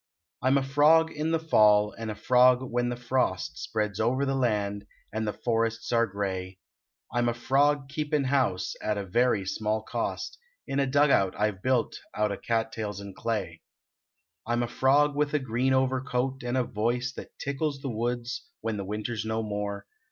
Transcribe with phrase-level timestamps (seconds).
[0.41, 4.25] I m a frog in the fall and a frog when the frost Spreads over
[4.25, 6.57] the land, and the forests are gray.
[7.13, 11.39] I m a frog keepin house at a very small cost In a dug out
[11.39, 13.61] I ve built out o cat tails and clay.
[14.47, 18.47] I m a frog with a green overcoat and a voice That tickles the woods,
[18.61, 19.85] when the winter s no more.